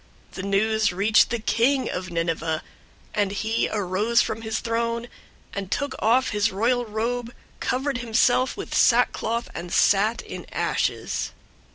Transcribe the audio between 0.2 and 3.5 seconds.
003:006 The news reached the king of Nineveh, and